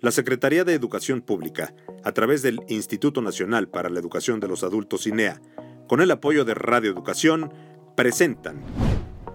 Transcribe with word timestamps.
La 0.00 0.12
Secretaría 0.12 0.62
de 0.62 0.74
Educación 0.74 1.22
Pública, 1.22 1.74
a 2.04 2.12
través 2.12 2.42
del 2.42 2.60
Instituto 2.68 3.20
Nacional 3.20 3.66
para 3.68 3.88
la 3.90 3.98
Educación 3.98 4.38
de 4.38 4.46
los 4.46 4.62
Adultos 4.62 5.08
INEA, 5.08 5.42
con 5.88 6.00
el 6.00 6.12
apoyo 6.12 6.44
de 6.44 6.54
Radio 6.54 6.88
Educación, 6.88 7.52
presentan 7.96 8.62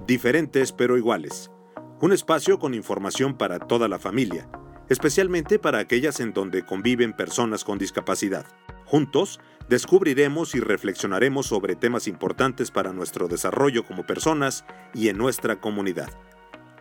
Diferentes 0.07 0.71
pero 0.71 0.97
iguales, 0.97 1.52
un 1.99 2.13
espacio 2.13 2.60
con 2.60 2.73
información 2.73 3.38
para 3.38 3.60
toda 3.60 3.89
la 3.89 3.99
familia, 3.99 4.47
especialmente 4.88 5.60
para 5.60 5.79
aquellas 5.79 6.21
en 6.21 6.31
donde 6.31 6.66
conviven 6.66 7.12
personas 7.12 7.66
con 7.66 7.78
discapacidad. 7.78 8.46
Juntos, 8.86 9.42
descubriremos 9.68 10.56
y 10.56 10.62
reflexionaremos 10.62 11.46
sobre 11.46 11.76
temas 11.76 12.08
importantes 12.08 12.72
para 12.72 12.94
nuestro 12.94 13.28
desarrollo 13.28 13.86
como 13.86 14.06
personas 14.06 14.64
y 14.94 15.10
en 15.10 15.18
nuestra 15.18 15.60
comunidad. 15.60 16.09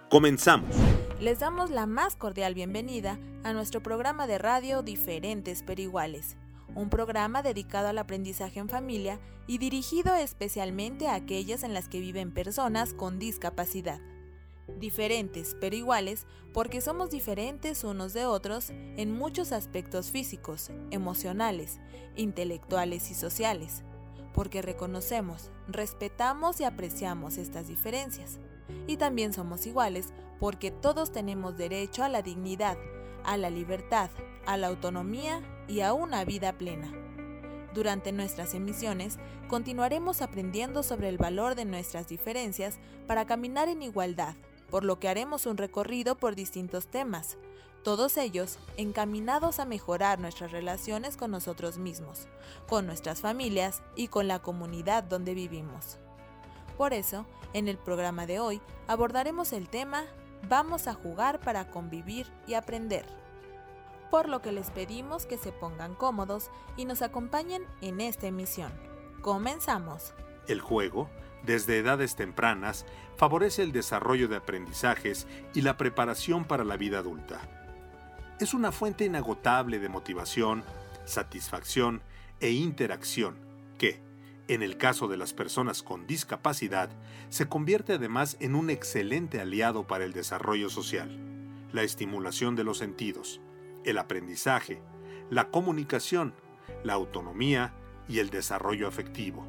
Comenzamos. 0.09 0.71
Les 1.23 1.39
damos 1.39 1.71
la 1.71 1.87
más 1.87 2.17
cordial 2.17 2.53
bienvenida 2.53 3.17
a 3.45 3.53
nuestro 3.53 3.81
programa 3.81 4.27
de 4.27 4.39
radio 4.39 4.83
Diferentes 4.83 5.63
pero 5.65 5.81
iguales, 5.81 6.37
un 6.75 6.91
programa 6.91 7.45
dedicado 7.45 7.87
al 7.87 7.99
aprendizaje 7.99 8.59
en 8.59 8.69
familia 8.69 9.21
y 9.47 9.59
dirigido 9.59 10.17
especialmente 10.17 11.07
a 11.07 11.15
aquellas 11.15 11.63
en 11.63 11.75
las 11.75 11.89
que 11.89 12.01
viven 12.01 12.35
personas 12.35 12.93
con 12.93 13.21
discapacidad. 13.21 14.01
Diferentes 14.81 15.57
pero 15.61 15.77
iguales 15.77 16.27
porque 16.53 16.81
somos 16.81 17.11
diferentes 17.11 17.85
unos 17.85 18.15
de 18.15 18.27
otros 18.27 18.71
en 18.71 19.17
muchos 19.17 19.53
aspectos 19.53 20.11
físicos, 20.11 20.73
emocionales, 20.91 21.79
intelectuales 22.17 23.13
y 23.13 23.15
sociales, 23.15 23.85
porque 24.35 24.61
reconocemos, 24.61 25.53
respetamos 25.69 26.61
y 26.61 26.65
apreciamos 26.65 27.37
estas 27.39 27.69
diferencias 27.69 28.41
y 28.89 28.97
también 28.97 29.33
somos 29.33 29.67
iguales 29.67 30.13
porque 30.43 30.73
todos 30.73 31.13
tenemos 31.13 31.57
derecho 31.57 32.03
a 32.03 32.09
la 32.09 32.21
dignidad, 32.21 32.77
a 33.23 33.37
la 33.37 33.49
libertad, 33.49 34.11
a 34.45 34.57
la 34.57 34.67
autonomía 34.67 35.41
y 35.69 35.83
a 35.83 35.93
una 35.93 36.25
vida 36.25 36.53
plena. 36.59 36.93
Durante 37.73 38.11
nuestras 38.11 38.53
emisiones 38.53 39.19
continuaremos 39.47 40.21
aprendiendo 40.21 40.83
sobre 40.83 41.11
el 41.11 41.17
valor 41.17 41.55
de 41.55 41.65
nuestras 41.65 42.09
diferencias 42.09 42.81
para 43.07 43.25
caminar 43.25 43.69
en 43.69 43.83
igualdad, 43.83 44.35
por 44.69 44.83
lo 44.83 44.99
que 44.99 45.09
haremos 45.09 45.47
un 45.47 45.59
recorrido 45.59 46.17
por 46.17 46.35
distintos 46.35 46.89
temas, 46.89 47.39
todos 47.85 48.17
ellos 48.17 48.59
encaminados 48.77 49.61
a 49.61 49.65
mejorar 49.65 50.19
nuestras 50.19 50.51
relaciones 50.51 51.17
con 51.17 51.31
nosotros 51.31 51.79
mismos, 51.79 52.27
con 52.69 52.85
nuestras 52.87 53.21
familias 53.21 53.85
y 53.95 54.09
con 54.09 54.27
la 54.27 54.41
comunidad 54.41 55.05
donde 55.05 55.35
vivimos. 55.35 55.99
Por 56.77 56.95
eso, 56.95 57.27
en 57.53 57.69
el 57.69 57.79
programa 57.79 58.27
de 58.27 58.41
hoy 58.41 58.61
abordaremos 58.89 59.53
el 59.53 59.69
tema 59.69 60.05
Vamos 60.49 60.89
a 60.89 60.95
jugar 60.95 61.41
para 61.41 61.71
convivir 61.71 62.27
y 62.47 62.55
aprender. 62.55 63.07
Por 64.11 64.29
lo 64.29 64.43
que 64.43 64.53
les 64.53 64.71
pedimos 64.71 65.25
que 65.25 65.39
se 65.39 65.53
pongan 65.53 65.95
cómodos 65.95 66.51
y 66.77 66.85
nos 66.85 67.01
acompañen 67.03 67.65
en 67.81 68.01
esta 68.01 68.27
emisión. 68.27 68.73
Comenzamos. 69.23 70.15
El 70.49 70.61
juego, 70.61 71.09
desde 71.45 71.79
edades 71.79 72.17
tempranas, 72.17 72.85
favorece 73.17 73.63
el 73.63 73.73
desarrollo 73.73 74.29
de 74.29 74.37
aprendizajes 74.37 75.27
y 75.55 75.63
la 75.63 75.77
preparación 75.77 76.45
para 76.45 76.65
la 76.65 76.77
vida 76.77 76.99
adulta. 76.99 77.41
Es 78.41 78.55
una 78.55 78.73
fuente 78.73 79.05
inagotable 79.05 79.79
de 79.79 79.89
motivación, 79.89 80.65
satisfacción 81.05 82.03
e 82.41 82.51
interacción 82.51 83.37
que, 83.79 84.03
en 84.55 84.63
el 84.63 84.77
caso 84.77 85.09
de 85.09 85.17
las 85.17 85.33
personas 85.33 85.83
con 85.83 86.07
discapacidad, 86.07 86.91
se 87.31 87.49
convierte 87.49 87.95
además 87.95 88.37
en 88.39 88.55
un 88.55 88.69
excelente 88.69 89.41
aliado 89.41 89.87
para 89.87 90.05
el 90.05 90.13
desarrollo 90.13 90.69
social, 90.69 91.19
la 91.73 91.83
estimulación 91.83 92.55
de 92.55 92.65
los 92.65 92.77
sentidos, 92.77 93.41
el 93.85 93.97
aprendizaje, 93.97 94.83
la 95.31 95.49
comunicación, 95.49 96.35
la 96.85 96.93
autonomía 96.93 97.73
y 98.09 98.19
el 98.19 98.29
desarrollo 98.29 98.89
afectivo. 98.89 99.47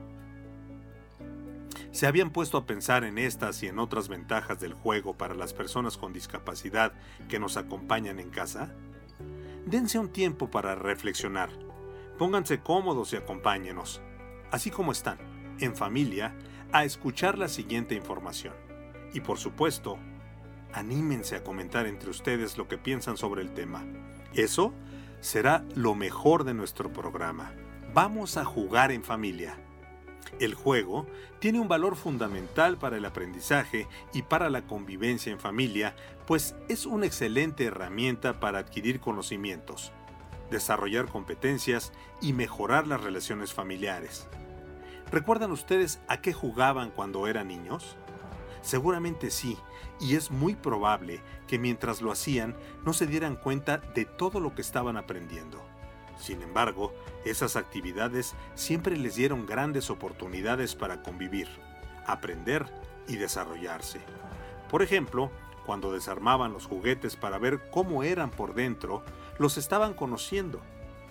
¿Se 1.92 2.08
habían 2.08 2.32
puesto 2.32 2.58
a 2.58 2.66
pensar 2.66 3.04
en 3.04 3.18
estas 3.18 3.62
y 3.62 3.68
en 3.68 3.80
otras 3.80 4.08
ventajas 4.08 4.60
del 4.62 4.74
juego 4.74 5.18
para 5.18 5.36
las 5.36 5.54
personas 5.54 5.98
con 5.98 6.14
discapacidad 6.14 6.94
que 7.28 7.40
nos 7.40 7.58
acompañan 7.58 8.20
en 8.20 8.30
casa? 8.30 8.74
Dense 9.66 10.00
un 10.00 10.10
tiempo 10.10 10.50
para 10.50 10.76
reflexionar. 10.76 11.50
Pónganse 12.18 12.62
cómodos 12.62 13.12
y 13.12 13.18
acompáñenos 13.18 14.02
así 14.54 14.70
como 14.70 14.92
están, 14.92 15.18
en 15.60 15.76
familia, 15.76 16.36
a 16.72 16.84
escuchar 16.84 17.40
la 17.40 17.48
siguiente 17.48 17.96
información. 17.96 18.54
Y 19.12 19.22
por 19.22 19.40
supuesto, 19.40 19.98
anímense 20.72 21.36
a 21.36 21.44
comentar 21.44 21.88
entre 21.88 22.12
ustedes 22.12 22.56
lo 22.56 22.68
que 22.68 22.78
piensan 22.78 23.18
sobre 23.18 23.42
el 23.42 23.56
tema. 23.56 23.84
Eso 24.36 24.72
será 25.22 25.66
lo 25.74 25.96
mejor 25.96 26.44
de 26.44 26.54
nuestro 26.54 26.94
programa. 26.94 27.52
Vamos 27.96 28.38
a 28.38 28.46
jugar 28.46 28.92
en 28.92 29.04
familia. 29.04 29.58
El 30.40 30.54
juego 30.54 31.08
tiene 31.40 31.60
un 31.60 31.68
valor 31.68 31.96
fundamental 31.96 32.78
para 32.78 32.98
el 32.98 33.06
aprendizaje 33.06 33.88
y 34.14 34.22
para 34.22 34.52
la 34.52 34.68
convivencia 34.68 35.32
en 35.32 35.40
familia, 35.40 35.96
pues 36.28 36.56
es 36.70 36.86
una 36.86 37.08
excelente 37.08 37.66
herramienta 37.66 38.40
para 38.40 38.60
adquirir 38.60 39.00
conocimientos, 39.00 39.92
desarrollar 40.52 41.08
competencias 41.08 41.92
y 42.22 42.34
mejorar 42.34 42.86
las 42.86 43.02
relaciones 43.02 43.52
familiares. 43.52 44.28
¿Recuerdan 45.12 45.52
ustedes 45.52 46.00
a 46.08 46.22
qué 46.22 46.34
jugaban 46.34 46.92
cuando 46.92 47.28
eran 47.28 47.48
niños? 47.48 47.98
Seguramente 48.62 49.30
sí, 49.30 49.58
y 50.00 50.16
es 50.16 50.32
muy 50.32 50.56
probable 50.56 51.22
que 51.48 51.60
mientras 51.60 52.02
lo 52.02 52.12
hacían 52.12 52.56
no 52.86 52.94
se 52.94 53.08
dieran 53.08 53.36
cuenta 53.36 53.78
de 53.78 54.06
todo 54.06 54.40
lo 54.40 54.56
que 54.56 54.62
estaban 54.62 54.98
aprendiendo. 54.98 55.62
Sin 56.18 56.42
embargo, 56.42 56.94
esas 57.26 57.56
actividades 57.56 58.36
siempre 58.56 58.98
les 58.98 59.16
dieron 59.16 59.46
grandes 59.46 59.90
oportunidades 59.90 60.76
para 60.76 61.04
convivir, 61.04 61.50
aprender 62.06 62.66
y 63.08 63.18
desarrollarse. 63.18 64.00
Por 64.70 64.82
ejemplo, 64.82 65.30
cuando 65.66 65.92
desarmaban 65.92 66.54
los 66.54 66.66
juguetes 66.66 67.16
para 67.16 67.38
ver 67.38 67.70
cómo 67.72 68.04
eran 68.04 68.32
por 68.32 68.54
dentro, 68.54 69.04
los 69.38 69.58
estaban 69.58 69.94
conociendo. 69.94 70.62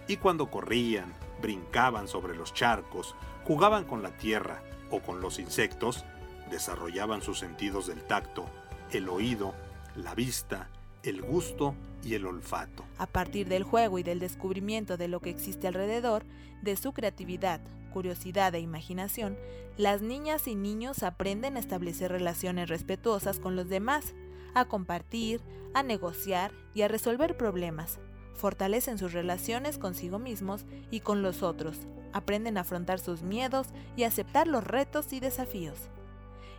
Y 0.08 0.16
cuando 0.16 0.50
corrían, 0.50 1.12
brincaban 1.42 2.08
sobre 2.08 2.34
los 2.34 2.54
charcos 2.54 3.14
jugaban 3.44 3.84
con 3.84 4.02
la 4.02 4.16
tierra 4.16 4.62
o 4.90 5.00
con 5.00 5.20
los 5.20 5.38
insectos, 5.38 6.04
desarrollaban 6.50 7.22
sus 7.22 7.38
sentidos 7.38 7.86
del 7.86 8.02
tacto, 8.02 8.46
el 8.92 9.08
oído, 9.08 9.54
la 9.96 10.14
vista, 10.14 10.68
el 11.02 11.22
gusto 11.22 11.74
y 12.04 12.14
el 12.14 12.26
olfato. 12.26 12.84
A 12.98 13.06
partir 13.06 13.48
del 13.48 13.64
juego 13.64 13.98
y 13.98 14.02
del 14.02 14.20
descubrimiento 14.20 14.96
de 14.96 15.08
lo 15.08 15.20
que 15.20 15.30
existe 15.30 15.66
alrededor, 15.66 16.24
de 16.62 16.76
su 16.76 16.92
creatividad, 16.92 17.60
curiosidad 17.92 18.54
e 18.54 18.60
imaginación, 18.60 19.36
las 19.76 20.02
niñas 20.02 20.46
y 20.46 20.54
niños 20.54 21.02
aprenden 21.02 21.56
a 21.56 21.60
establecer 21.60 22.12
relaciones 22.12 22.68
respetuosas 22.68 23.40
con 23.40 23.56
los 23.56 23.68
demás, 23.68 24.14
a 24.54 24.66
compartir, 24.66 25.40
a 25.74 25.82
negociar 25.82 26.52
y 26.74 26.82
a 26.82 26.88
resolver 26.88 27.36
problemas. 27.36 27.98
Fortalecen 28.34 28.98
sus 28.98 29.12
relaciones 29.12 29.78
consigo 29.78 30.18
mismos 30.18 30.64
y 30.90 31.00
con 31.00 31.22
los 31.22 31.42
otros, 31.42 31.86
aprenden 32.12 32.58
a 32.58 32.62
afrontar 32.62 32.98
sus 32.98 33.22
miedos 33.22 33.68
y 33.96 34.04
aceptar 34.04 34.46
los 34.46 34.64
retos 34.64 35.12
y 35.12 35.20
desafíos. 35.20 35.78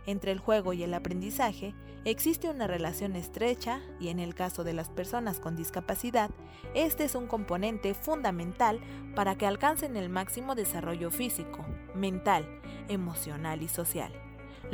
Entre 0.06 0.32
el 0.32 0.38
juego 0.38 0.72
y 0.72 0.82
el 0.82 0.92
aprendizaje 0.92 1.74
existe 2.04 2.50
una 2.50 2.66
relación 2.66 3.16
estrecha 3.16 3.80
y 3.98 4.08
en 4.08 4.18
el 4.18 4.34
caso 4.34 4.62
de 4.62 4.74
las 4.74 4.90
personas 4.90 5.40
con 5.40 5.56
discapacidad, 5.56 6.30
este 6.74 7.04
es 7.04 7.14
un 7.14 7.26
componente 7.26 7.94
fundamental 7.94 8.80
para 9.14 9.36
que 9.36 9.46
alcancen 9.46 9.96
el 9.96 10.10
máximo 10.10 10.54
desarrollo 10.54 11.10
físico, 11.10 11.64
mental, 11.94 12.46
emocional 12.88 13.62
y 13.62 13.68
social. 13.68 14.12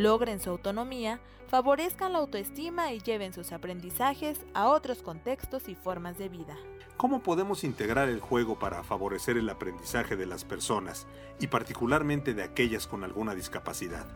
Logren 0.00 0.40
su 0.40 0.48
autonomía, 0.48 1.20
favorezcan 1.48 2.14
la 2.14 2.20
autoestima 2.20 2.90
y 2.90 3.00
lleven 3.00 3.34
sus 3.34 3.52
aprendizajes 3.52 4.40
a 4.54 4.68
otros 4.68 5.02
contextos 5.02 5.68
y 5.68 5.74
formas 5.74 6.16
de 6.16 6.30
vida. 6.30 6.56
¿Cómo 6.96 7.22
podemos 7.22 7.64
integrar 7.64 8.08
el 8.08 8.18
juego 8.18 8.58
para 8.58 8.82
favorecer 8.82 9.36
el 9.36 9.50
aprendizaje 9.50 10.16
de 10.16 10.24
las 10.24 10.46
personas 10.46 11.06
y 11.38 11.48
particularmente 11.48 12.32
de 12.32 12.44
aquellas 12.44 12.86
con 12.86 13.04
alguna 13.04 13.34
discapacidad? 13.34 14.06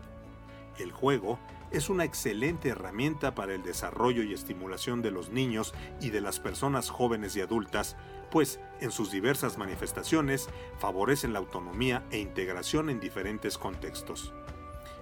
El 0.78 0.90
juego 0.90 1.38
es 1.70 1.90
una 1.90 2.04
excelente 2.04 2.70
herramienta 2.70 3.34
para 3.34 3.54
el 3.54 3.62
desarrollo 3.62 4.22
y 4.22 4.32
estimulación 4.32 5.02
de 5.02 5.10
los 5.10 5.28
niños 5.28 5.75
y 6.00 6.08
de 6.08 6.22
las 6.22 6.40
personas 6.40 6.88
jóvenes 6.88 7.37
y 7.37 7.42
adultas, 7.42 7.94
pues 8.30 8.58
en 8.80 8.90
sus 8.90 9.10
diversas 9.10 9.58
manifestaciones 9.58 10.48
favorecen 10.78 11.34
la 11.34 11.40
autonomía 11.40 12.02
e 12.10 12.20
integración 12.20 12.88
en 12.88 13.00
diferentes 13.00 13.58
contextos. 13.58 14.32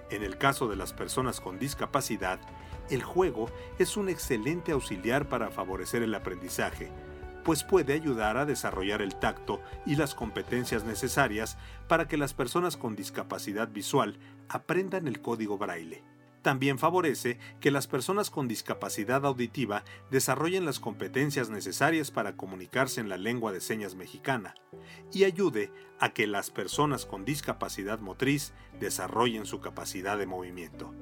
En 0.09 0.23
el 0.23 0.37
caso 0.37 0.67
de 0.67 0.75
las 0.75 0.93
personas 0.93 1.41
con 1.41 1.59
discapacidad, 1.59 2.39
el 2.89 3.03
juego 3.03 3.49
es 3.79 3.97
un 3.97 4.09
excelente 4.09 4.71
auxiliar 4.71 5.29
para 5.29 5.49
favorecer 5.49 6.03
el 6.03 6.13
aprendizaje, 6.13 6.91
pues 7.43 7.63
puede 7.63 7.93
ayudar 7.93 8.37
a 8.37 8.45
desarrollar 8.45 9.01
el 9.01 9.15
tacto 9.15 9.61
y 9.85 9.95
las 9.95 10.15
competencias 10.15 10.83
necesarias 10.83 11.57
para 11.87 12.07
que 12.07 12.17
las 12.17 12.33
personas 12.33 12.77
con 12.77 12.95
discapacidad 12.95 13.69
visual 13.69 14.17
aprendan 14.49 15.07
el 15.07 15.21
código 15.21 15.57
braille. 15.57 16.03
También 16.43 16.77
favorece 16.77 17.39
que 17.61 17.71
las 17.71 17.87
personas 17.87 18.29
con 18.29 18.49
discapacidad 18.49 19.25
auditiva 19.25 19.85
desarrollen 20.11 20.65
las 20.65 20.81
competencias 20.81 21.49
necesarias 21.49 22.11
para 22.11 22.35
comunicarse 22.35 22.99
en 22.99 23.07
la 23.07 23.15
lengua 23.15 23.53
de 23.53 23.61
señas 23.61 23.95
mexicana 23.95 24.53
y 25.13 25.23
ayude 25.23 25.71
a 26.01 26.09
que 26.09 26.27
las 26.27 26.51
personas 26.51 27.05
con 27.05 27.23
discapacidad 27.23 27.99
motriz 27.99 28.53
desarrollen 28.77 29.45
su 29.45 29.61
capacidad 29.61 30.17
de 30.17 30.25
movimiento. 30.25 30.93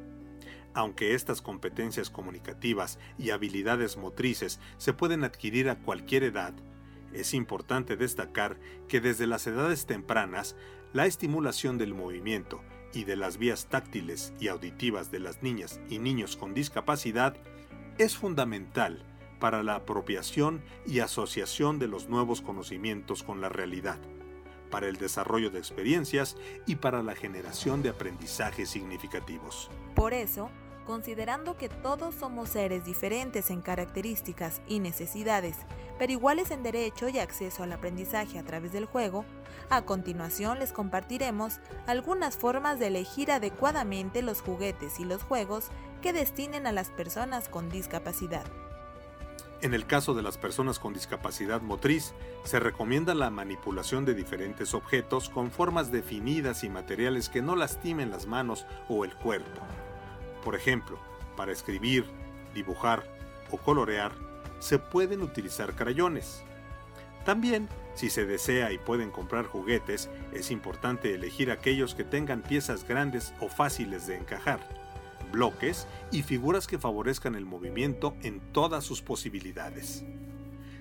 Aunque 0.76 1.16
estas 1.16 1.42
competencias 1.42 2.12
comunicativas 2.12 3.00
y 3.18 3.32
habilidades 3.32 3.98
motrices 3.98 4.60
se 4.78 4.94
pueden 4.94 5.24
adquirir 5.24 5.70
a 5.70 5.80
cualquier 5.80 6.24
edad, 6.24 6.54
es 7.14 7.34
importante 7.34 7.98
destacar 7.98 8.60
que 8.88 9.02
desde 9.02 9.26
las 9.26 9.48
edades 9.48 9.88
tempranas, 9.88 10.56
la 10.94 11.08
estimulación 11.08 11.80
del 11.80 11.96
movimiento 11.96 12.62
y 12.94 13.04
de 13.04 13.16
las 13.16 13.38
vías 13.38 13.68
táctiles 13.68 14.34
y 14.40 14.48
auditivas 14.48 15.12
de 15.12 15.20
las 15.20 15.42
niñas 15.44 15.80
y 15.90 16.00
niños 16.00 16.36
con 16.36 16.54
discapacidad 16.54 17.36
es 17.98 18.18
fundamental 18.18 19.06
para 19.40 19.64
la 19.64 19.76
apropiación 19.76 20.62
y 20.86 21.00
asociación 21.00 21.80
de 21.80 21.88
los 21.88 22.08
nuevos 22.10 22.42
conocimientos 22.42 23.24
con 23.24 23.42
la 23.42 23.50
realidad, 23.50 24.00
para 24.70 24.88
el 24.88 24.98
desarrollo 24.98 25.50
de 25.50 25.60
experiencias 25.60 26.38
y 26.68 26.76
para 26.76 27.04
la 27.04 27.16
generación 27.16 27.82
de 27.82 27.90
aprendizajes 27.90 28.70
significativos. 28.70 29.70
Por 29.96 30.14
eso, 30.14 30.50
considerando 30.86 31.58
que 31.58 31.70
todos 31.70 32.16
somos 32.16 32.50
seres 32.50 32.86
diferentes 32.86 33.50
en 33.50 33.62
características 33.62 34.62
y 34.68 34.80
necesidades, 34.80 35.58
pero 35.98 36.12
iguales 36.12 36.52
en 36.52 36.64
derecho 36.64 37.10
y 37.10 37.20
acceso 37.20 37.64
al 37.64 37.72
aprendizaje 37.72 38.40
a 38.40 38.44
través 38.44 38.72
del 38.72 38.86
juego, 38.86 39.26
a 39.70 39.84
continuación 39.84 40.60
les 40.60 40.74
compartiremos 40.74 41.60
algunas 41.88 42.38
formas 42.38 42.80
de 42.80 42.88
elegir 42.88 43.32
adecuadamente 43.32 44.22
los 44.22 44.42
juguetes 44.42 45.00
y 45.00 45.06
los 45.06 45.24
juegos 45.24 45.68
que 46.02 46.14
destinen 46.14 46.68
a 46.68 46.72
las 46.72 46.90
personas 46.90 47.48
con 47.48 47.70
discapacidad. 47.70 48.46
En 49.62 49.76
el 49.76 49.86
caso 49.86 50.16
de 50.16 50.24
las 50.24 50.40
personas 50.40 50.80
con 50.80 50.92
discapacidad 50.92 51.62
motriz, 51.62 52.16
se 52.44 52.60
recomienda 52.60 53.14
la 53.14 53.30
manipulación 53.30 54.06
de 54.06 54.16
diferentes 54.16 54.74
objetos 54.74 55.30
con 55.30 55.52
formas 55.52 55.92
definidas 55.92 56.64
y 56.64 56.70
materiales 56.70 57.30
que 57.30 57.44
no 57.44 57.56
lastimen 57.56 58.10
las 58.10 58.26
manos 58.26 58.66
o 58.90 59.06
el 59.06 59.14
cuerpo. 59.14 59.62
Por 60.44 60.56
ejemplo, 60.56 60.98
para 61.36 61.52
escribir, 61.52 62.06
dibujar 62.54 63.04
o 63.52 63.58
colorear, 63.58 64.12
se 64.60 64.80
pueden 64.80 65.22
utilizar 65.22 65.76
crayones. 65.76 66.44
También, 67.26 67.70
si 67.94 68.10
se 68.10 68.26
desea 68.26 68.72
y 68.72 68.78
pueden 68.78 69.12
comprar 69.12 69.46
juguetes, 69.46 70.10
es 70.34 70.50
importante 70.50 71.14
elegir 71.14 71.52
aquellos 71.52 71.94
que 71.94 72.04
tengan 72.04 72.42
piezas 72.42 72.88
grandes 72.88 73.34
o 73.40 73.48
fáciles 73.48 74.08
de 74.08 74.18
encajar, 74.18 74.60
bloques 75.32 75.88
y 76.12 76.24
figuras 76.24 76.68
que 76.68 76.80
favorezcan 76.80 77.36
el 77.36 77.46
movimiento 77.46 78.16
en 78.24 78.40
todas 78.52 78.84
sus 78.84 79.02
posibilidades. 79.02 80.04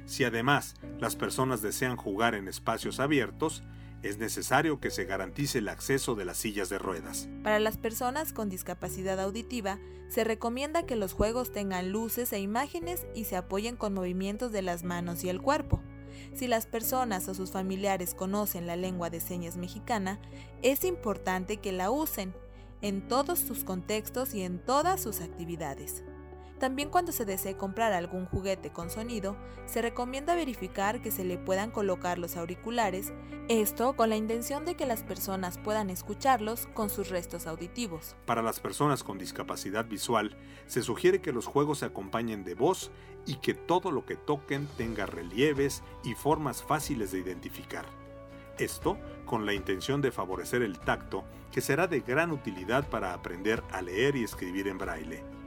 Si 0.06 0.24
además 0.24 0.74
las 0.98 1.14
personas 1.14 1.62
desean 1.62 1.96
jugar 1.96 2.34
en 2.34 2.48
espacios 2.48 3.00
abiertos, 3.00 3.62
es 4.02 4.18
necesario 4.18 4.80
que 4.80 4.90
se 4.90 5.04
garantice 5.04 5.58
el 5.58 5.68
acceso 5.68 6.14
de 6.14 6.24
las 6.24 6.38
sillas 6.38 6.68
de 6.68 6.78
ruedas. 6.78 7.28
Para 7.42 7.58
las 7.58 7.76
personas 7.76 8.32
con 8.32 8.48
discapacidad 8.48 9.20
auditiva, 9.20 9.78
se 10.08 10.24
recomienda 10.24 10.86
que 10.86 10.96
los 10.96 11.12
juegos 11.12 11.52
tengan 11.52 11.92
luces 11.92 12.32
e 12.32 12.40
imágenes 12.40 13.06
y 13.14 13.24
se 13.24 13.36
apoyen 13.36 13.76
con 13.76 13.94
movimientos 13.94 14.52
de 14.52 14.62
las 14.62 14.82
manos 14.82 15.22
y 15.22 15.28
el 15.28 15.40
cuerpo. 15.40 15.80
Si 16.34 16.46
las 16.46 16.66
personas 16.66 17.28
o 17.28 17.34
sus 17.34 17.50
familiares 17.52 18.14
conocen 18.14 18.66
la 18.66 18.76
lengua 18.76 19.10
de 19.10 19.20
señas 19.20 19.56
mexicana, 19.56 20.20
es 20.62 20.84
importante 20.84 21.58
que 21.58 21.72
la 21.72 21.90
usen 21.90 22.34
en 22.82 23.06
todos 23.06 23.38
sus 23.38 23.64
contextos 23.64 24.34
y 24.34 24.42
en 24.42 24.58
todas 24.58 25.00
sus 25.00 25.20
actividades. 25.20 26.02
También 26.60 26.90
cuando 26.90 27.10
se 27.10 27.24
desee 27.24 27.56
comprar 27.56 27.94
algún 27.94 28.26
juguete 28.26 28.70
con 28.70 28.90
sonido, 28.90 29.34
se 29.64 29.80
recomienda 29.80 30.34
verificar 30.34 31.00
que 31.00 31.10
se 31.10 31.24
le 31.24 31.38
puedan 31.38 31.70
colocar 31.70 32.18
los 32.18 32.36
auriculares, 32.36 33.14
esto 33.48 33.96
con 33.96 34.10
la 34.10 34.16
intención 34.16 34.66
de 34.66 34.74
que 34.74 34.84
las 34.84 35.02
personas 35.02 35.56
puedan 35.56 35.88
escucharlos 35.88 36.66
con 36.74 36.90
sus 36.90 37.08
restos 37.08 37.46
auditivos. 37.46 38.14
Para 38.26 38.42
las 38.42 38.60
personas 38.60 39.02
con 39.02 39.16
discapacidad 39.16 39.86
visual, 39.86 40.36
se 40.66 40.82
sugiere 40.82 41.22
que 41.22 41.32
los 41.32 41.46
juegos 41.46 41.78
se 41.78 41.86
acompañen 41.86 42.44
de 42.44 42.54
voz 42.54 42.90
y 43.24 43.36
que 43.36 43.54
todo 43.54 43.90
lo 43.90 44.04
que 44.04 44.16
toquen 44.16 44.68
tenga 44.76 45.06
relieves 45.06 45.82
y 46.04 46.12
formas 46.12 46.62
fáciles 46.62 47.10
de 47.10 47.20
identificar. 47.20 47.86
Esto 48.58 48.98
con 49.24 49.46
la 49.46 49.54
intención 49.54 50.02
de 50.02 50.12
favorecer 50.12 50.60
el 50.60 50.78
tacto, 50.78 51.24
que 51.50 51.62
será 51.62 51.86
de 51.86 52.00
gran 52.00 52.32
utilidad 52.32 52.86
para 52.90 53.14
aprender 53.14 53.62
a 53.72 53.80
leer 53.80 54.14
y 54.14 54.24
escribir 54.24 54.68
en 54.68 54.76
braille. 54.76 55.39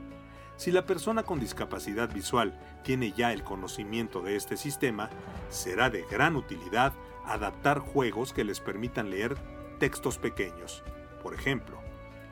Si 0.56 0.70
la 0.70 0.86
persona 0.86 1.24
con 1.24 1.40
discapacidad 1.40 2.12
visual 2.12 2.56
tiene 2.84 3.12
ya 3.12 3.32
el 3.32 3.42
conocimiento 3.42 4.20
de 4.20 4.36
este 4.36 4.56
sistema, 4.56 5.10
será 5.50 5.90
de 5.90 6.02
gran 6.02 6.36
utilidad 6.36 6.92
adaptar 7.26 7.80
juegos 7.80 8.32
que 8.32 8.44
les 8.44 8.60
permitan 8.60 9.10
leer 9.10 9.36
textos 9.78 10.18
pequeños. 10.18 10.84
Por 11.22 11.34
ejemplo, 11.34 11.78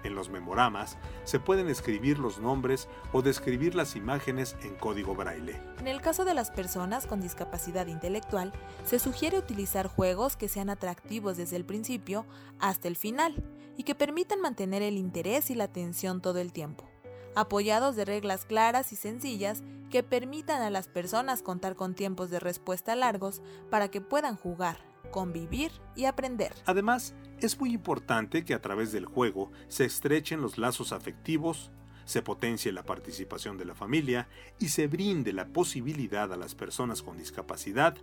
en 0.04 0.14
los 0.14 0.30
memoramas 0.30 0.98
se 1.24 1.40
pueden 1.40 1.68
escribir 1.68 2.18
los 2.18 2.38
nombres 2.38 2.88
o 3.12 3.22
describir 3.22 3.74
las 3.74 3.96
imágenes 3.96 4.56
en 4.62 4.74
código 4.74 5.14
braille. 5.14 5.60
En 5.80 5.88
el 5.88 6.00
caso 6.00 6.24
de 6.24 6.34
las 6.34 6.50
personas 6.50 7.06
con 7.06 7.20
discapacidad 7.20 7.86
intelectual, 7.86 8.52
se 8.84 8.98
sugiere 8.98 9.38
utilizar 9.38 9.88
juegos 9.88 10.36
que 10.36 10.48
sean 10.48 10.70
atractivos 10.70 11.36
desde 11.36 11.56
el 11.56 11.64
principio 11.64 12.26
hasta 12.60 12.88
el 12.88 12.96
final 12.96 13.42
y 13.76 13.84
que 13.84 13.94
permitan 13.94 14.40
mantener 14.40 14.82
el 14.82 14.96
interés 14.96 15.50
y 15.50 15.54
la 15.54 15.64
atención 15.64 16.20
todo 16.20 16.38
el 16.38 16.52
tiempo 16.52 16.91
apoyados 17.34 17.96
de 17.96 18.04
reglas 18.04 18.44
claras 18.44 18.92
y 18.92 18.96
sencillas 18.96 19.62
que 19.90 20.02
permitan 20.02 20.62
a 20.62 20.70
las 20.70 20.88
personas 20.88 21.42
contar 21.42 21.76
con 21.76 21.94
tiempos 21.94 22.30
de 22.30 22.40
respuesta 22.40 22.96
largos 22.96 23.42
para 23.70 23.90
que 23.90 24.00
puedan 24.00 24.36
jugar, 24.36 24.78
convivir 25.10 25.70
y 25.94 26.06
aprender. 26.06 26.54
Además, 26.64 27.14
es 27.40 27.58
muy 27.60 27.72
importante 27.72 28.44
que 28.44 28.54
a 28.54 28.62
través 28.62 28.92
del 28.92 29.04
juego 29.04 29.52
se 29.68 29.84
estrechen 29.84 30.40
los 30.40 30.58
lazos 30.58 30.92
afectivos, 30.92 31.70
se 32.04 32.22
potencie 32.22 32.72
la 32.72 32.84
participación 32.84 33.58
de 33.58 33.64
la 33.64 33.74
familia 33.74 34.28
y 34.58 34.68
se 34.68 34.86
brinde 34.86 35.32
la 35.32 35.46
posibilidad 35.46 36.32
a 36.32 36.36
las 36.36 36.54
personas 36.54 37.02
con 37.02 37.18
discapacidad 37.18 37.96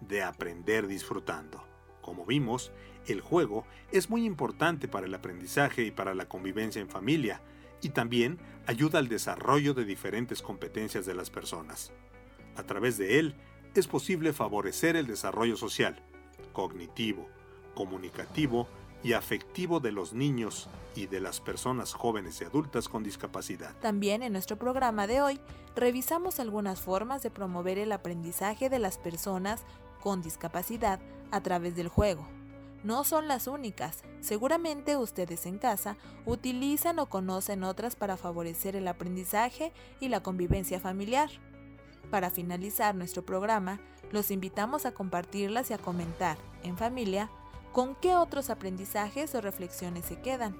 de 0.00 0.22
aprender 0.22 0.86
disfrutando. 0.86 1.64
Como 2.02 2.26
vimos, 2.26 2.72
el 3.06 3.20
juego 3.20 3.66
es 3.92 4.10
muy 4.10 4.24
importante 4.24 4.88
para 4.88 5.06
el 5.06 5.14
aprendizaje 5.14 5.82
y 5.82 5.90
para 5.90 6.14
la 6.14 6.28
convivencia 6.28 6.80
en 6.80 6.88
familia, 6.88 7.40
y 7.82 7.90
también 7.90 8.38
ayuda 8.66 8.98
al 8.98 9.08
desarrollo 9.08 9.74
de 9.74 9.84
diferentes 9.84 10.42
competencias 10.42 11.06
de 11.06 11.14
las 11.14 11.30
personas. 11.30 11.92
A 12.56 12.62
través 12.64 12.98
de 12.98 13.18
él 13.18 13.34
es 13.74 13.86
posible 13.86 14.32
favorecer 14.32 14.96
el 14.96 15.06
desarrollo 15.06 15.56
social, 15.56 16.02
cognitivo, 16.52 17.28
comunicativo 17.74 18.68
y 19.02 19.12
afectivo 19.12 19.80
de 19.80 19.92
los 19.92 20.14
niños 20.14 20.68
y 20.94 21.06
de 21.06 21.20
las 21.20 21.40
personas 21.40 21.92
jóvenes 21.92 22.40
y 22.40 22.44
adultas 22.44 22.88
con 22.88 23.04
discapacidad. 23.04 23.76
También 23.80 24.22
en 24.22 24.32
nuestro 24.32 24.56
programa 24.56 25.06
de 25.06 25.20
hoy 25.20 25.40
revisamos 25.76 26.40
algunas 26.40 26.80
formas 26.80 27.22
de 27.22 27.30
promover 27.30 27.78
el 27.78 27.92
aprendizaje 27.92 28.70
de 28.70 28.78
las 28.78 28.96
personas 28.96 29.64
con 30.00 30.22
discapacidad 30.22 31.00
a 31.30 31.42
través 31.42 31.76
del 31.76 31.88
juego 31.88 32.26
no 32.86 33.02
son 33.02 33.26
las 33.26 33.48
únicas. 33.48 34.04
Seguramente 34.20 34.96
ustedes 34.96 35.44
en 35.46 35.58
casa 35.58 35.96
utilizan 36.24 37.00
o 37.00 37.06
conocen 37.06 37.64
otras 37.64 37.96
para 37.96 38.16
favorecer 38.16 38.76
el 38.76 38.86
aprendizaje 38.86 39.72
y 39.98 40.08
la 40.08 40.22
convivencia 40.22 40.78
familiar. 40.78 41.28
Para 42.12 42.30
finalizar 42.30 42.94
nuestro 42.94 43.24
programa, 43.24 43.80
los 44.12 44.30
invitamos 44.30 44.86
a 44.86 44.92
compartirlas 44.92 45.70
y 45.70 45.74
a 45.74 45.78
comentar, 45.78 46.38
en 46.62 46.76
familia, 46.78 47.28
con 47.72 47.96
qué 47.96 48.14
otros 48.14 48.50
aprendizajes 48.50 49.34
o 49.34 49.40
reflexiones 49.40 50.04
se 50.04 50.20
quedan. 50.20 50.56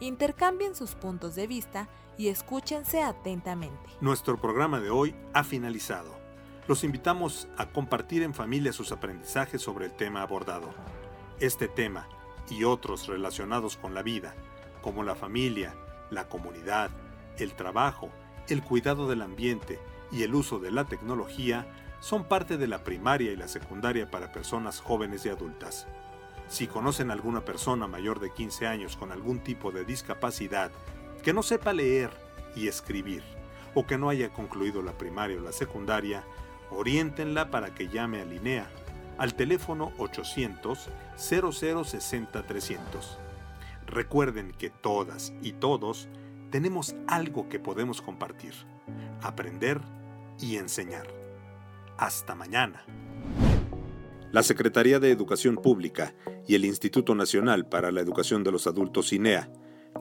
Intercambien 0.00 0.74
sus 0.74 0.96
puntos 0.96 1.36
de 1.36 1.46
vista 1.46 1.88
y 2.18 2.28
escúchense 2.28 3.00
atentamente. 3.02 3.78
Nuestro 4.00 4.40
programa 4.40 4.80
de 4.80 4.90
hoy 4.90 5.14
ha 5.34 5.44
finalizado. 5.44 6.18
Los 6.66 6.82
invitamos 6.82 7.46
a 7.56 7.66
compartir 7.70 8.22
en 8.22 8.34
familia 8.34 8.72
sus 8.72 8.90
aprendizajes 8.90 9.62
sobre 9.62 9.86
el 9.86 9.92
tema 9.92 10.22
abordado. 10.22 10.74
Este 11.40 11.68
tema 11.68 12.06
y 12.50 12.64
otros 12.64 13.06
relacionados 13.06 13.78
con 13.78 13.94
la 13.94 14.02
vida, 14.02 14.34
como 14.82 15.02
la 15.02 15.14
familia, 15.14 15.74
la 16.10 16.28
comunidad, 16.28 16.90
el 17.38 17.54
trabajo, 17.54 18.10
el 18.48 18.62
cuidado 18.62 19.08
del 19.08 19.22
ambiente 19.22 19.78
y 20.12 20.22
el 20.22 20.34
uso 20.34 20.58
de 20.58 20.70
la 20.70 20.84
tecnología, 20.84 21.66
son 22.00 22.24
parte 22.24 22.58
de 22.58 22.66
la 22.66 22.84
primaria 22.84 23.32
y 23.32 23.36
la 23.36 23.48
secundaria 23.48 24.10
para 24.10 24.32
personas 24.32 24.80
jóvenes 24.80 25.24
y 25.24 25.30
adultas. 25.30 25.86
Si 26.46 26.66
conocen 26.66 27.10
alguna 27.10 27.42
persona 27.42 27.86
mayor 27.86 28.20
de 28.20 28.34
15 28.34 28.66
años 28.66 28.98
con 28.98 29.10
algún 29.10 29.40
tipo 29.40 29.72
de 29.72 29.86
discapacidad 29.86 30.70
que 31.22 31.32
no 31.32 31.42
sepa 31.42 31.72
leer 31.72 32.10
y 32.54 32.68
escribir, 32.68 33.22
o 33.74 33.86
que 33.86 33.96
no 33.96 34.10
haya 34.10 34.28
concluido 34.30 34.82
la 34.82 34.98
primaria 34.98 35.38
o 35.38 35.40
la 35.40 35.52
secundaria, 35.52 36.22
oriéntenla 36.70 37.50
para 37.50 37.74
que 37.74 37.88
llame 37.88 38.20
a 38.20 38.26
Linea 38.26 38.70
al 39.20 39.34
teléfono 39.34 39.92
800 39.98 40.88
0060 41.14 42.42
300. 42.42 43.18
Recuerden 43.86 44.52
que 44.52 44.70
todas 44.70 45.34
y 45.42 45.52
todos 45.52 46.08
tenemos 46.50 46.96
algo 47.06 47.46
que 47.50 47.60
podemos 47.60 48.00
compartir, 48.00 48.54
aprender 49.20 49.82
y 50.40 50.56
enseñar. 50.56 51.06
Hasta 51.98 52.34
mañana. 52.34 52.82
La 54.32 54.42
Secretaría 54.42 54.98
de 55.00 55.10
Educación 55.10 55.56
Pública 55.56 56.14
y 56.48 56.54
el 56.54 56.64
Instituto 56.64 57.14
Nacional 57.14 57.68
para 57.68 57.92
la 57.92 58.00
Educación 58.00 58.42
de 58.42 58.52
los 58.52 58.66
Adultos 58.66 59.12
INEA, 59.12 59.52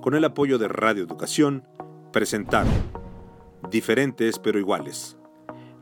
con 0.02 0.16
el 0.16 0.24
apoyo 0.24 0.58
de 0.58 0.70
Radio 0.70 1.04
Educación, 1.04 1.68
presentaron 2.14 2.72
Diferentes 3.70 4.40
pero 4.40 4.60
iguales. 4.60 5.18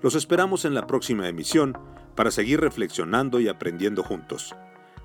Los 0.01 0.15
esperamos 0.15 0.65
en 0.65 0.73
la 0.73 0.87
próxima 0.87 1.29
emisión 1.29 1.77
para 2.17 2.31
seguir 2.31 2.59
reflexionando 2.59 3.39
y 3.39 3.47
aprendiendo 3.47 4.03
juntos. 4.03 4.55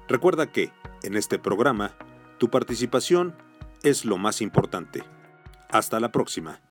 Recuerda 0.09 0.51
que, 0.51 0.73
en 1.03 1.15
este 1.15 1.39
programa, 1.39 1.95
tu 2.39 2.51
participación 2.51 3.37
es 3.83 4.07
lo 4.07 4.17
más 4.17 4.41
importante. 4.41 5.05
Hasta 5.71 6.01
la 6.01 6.11
próxima. 6.11 6.59